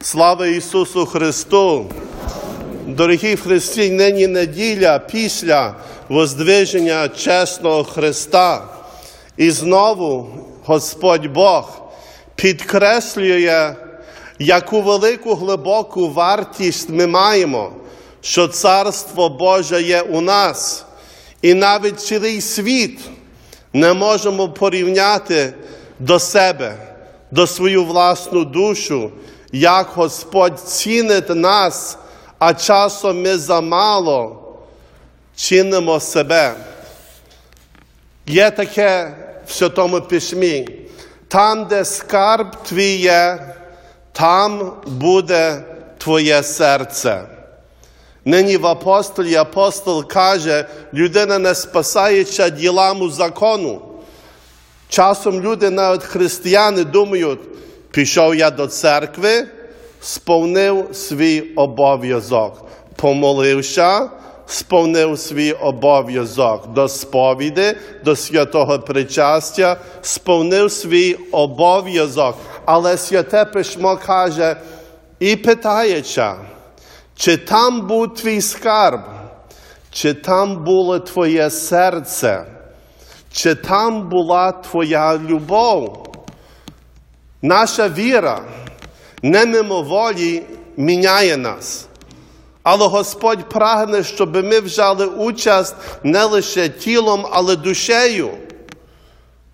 [0.00, 1.86] Слава Ісусу Христу!
[2.86, 5.74] Дорогі в Христі, нині неділя після
[6.08, 8.64] воздвиження чесного Христа.
[9.36, 10.28] І знову
[10.64, 11.80] Господь Бог
[12.34, 13.74] підкреслює,
[14.38, 17.72] яку велику глибоку вартість ми маємо,
[18.20, 20.84] що Царство Боже є у нас,
[21.42, 23.00] і навіть цілий світ
[23.72, 25.52] не можемо порівняти
[25.98, 26.76] до себе,
[27.30, 29.10] до свою власну душу,
[29.52, 31.98] як Господь цінить нас,
[32.38, 34.48] а часом ми замало
[35.38, 36.54] чинимо себе.
[38.26, 39.14] Є таке
[39.46, 40.68] в Святому Письмі,
[41.28, 43.54] там, де скарб твій є,
[44.12, 45.62] там буде
[45.98, 47.22] твоє серце.
[48.24, 53.87] Нині в апостолі апостол каже, людина не спасається ділами закону.
[54.88, 57.40] Часом люди, навіть християни, думають,
[57.90, 59.46] пішов я до церкви,
[60.00, 62.64] сповнив свій обов'язок,
[62.96, 64.10] помолився,
[64.46, 72.36] сповнив свій обов'язок до сповіді, до святого причастя, сповнив свій обов'язок.
[72.64, 74.56] Але святе письмо каже
[75.20, 76.34] і питається,
[77.16, 79.00] чи там був твій скарб,
[79.90, 82.46] чи там було твоє серце,
[83.32, 86.06] чи там була твоя любов?
[87.42, 88.42] Наша віра
[89.22, 90.42] не мимоволі
[90.76, 91.86] міняє нас.
[92.62, 98.30] Але Господь прагне, щоб ми взяли участь не лише тілом, але душею.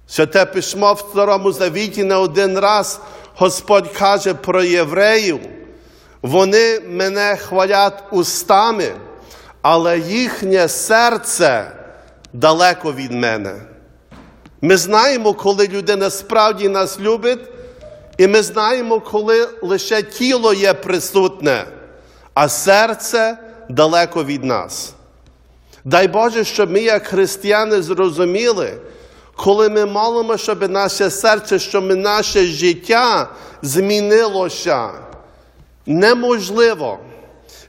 [0.07, 3.01] Святе письмо в Старому Завіті не один раз
[3.37, 5.41] Господь каже про євреїв.
[6.23, 8.93] Вони мене хвалять устами,
[9.63, 11.73] але їхнє серце
[12.35, 13.55] далеко від мене.
[14.61, 17.41] Ми знаємо, коли людина справді нас любить,
[18.19, 21.65] і ми знаємо, коли лише тіло є присутне,
[22.35, 24.95] а серце далеко від нас.
[25.85, 28.73] Дай Боже, щоб ми, як християни, зрозуміли,
[29.37, 33.29] коли ми молимо, щоб наше серце, щоб наше життя
[33.63, 34.91] змінилося.
[35.87, 36.99] Неможливо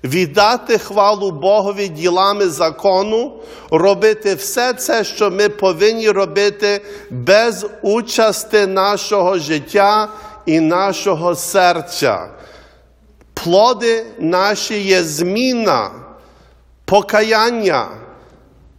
[0.04, 3.34] віддати хвалу Богові ділами закону,
[3.72, 10.10] робити все це, що ми повинні робити без участі нашого життя
[10.46, 12.28] і нашого серця.
[13.34, 15.90] Плоди наші є зміна,
[16.86, 17.88] покаяння,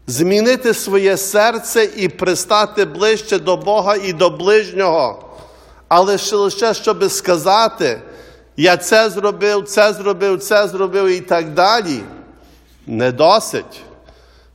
[0.06, 5.22] змінити своє серце і пристати ближче до Бога і до ближнього.
[5.88, 8.00] Але ще лише, щоб сказати,
[8.56, 12.00] я це зробив, це зробив, це зробив і так далі.
[12.86, 13.82] Не досить.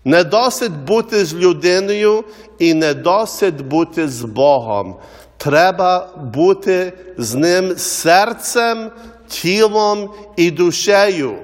[0.06, 2.23] Не досить бути з людиною
[2.59, 4.95] і не досить бути з Богом.
[5.38, 8.91] Треба бути з ним серцем,
[9.28, 11.35] тілом і душею.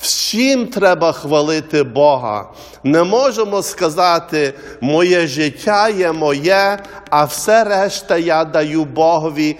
[0.00, 2.52] Всім треба хвалити Бога.
[2.84, 6.78] Не можемо сказати, моє життя є моє,
[7.10, 9.56] а все решта я даю Богові.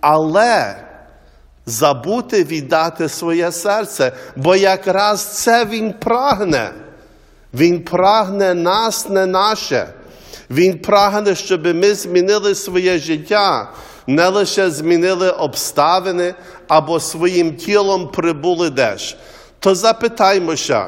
[0.00, 0.76] Але
[1.66, 6.70] забути віддати своє серце, бо якраз це Він прагне.
[7.54, 9.88] Він прагне нас, не наше.
[10.50, 13.70] Він прагне, щоб ми змінили своє життя,
[14.06, 16.34] не лише змінили обставини
[16.68, 19.16] або своїм тілом прибули деш.
[19.58, 20.86] То запитаймося,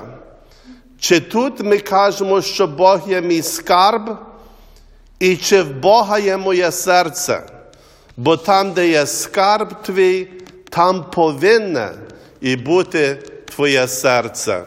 [0.98, 4.16] чи тут ми кажемо, що Бог є мій скарб,
[5.18, 7.42] і чи в Бога є моє серце?
[8.16, 10.28] Бо там, де є скарб твій,
[10.74, 11.90] там повинне
[12.40, 14.64] і бути твоє серце.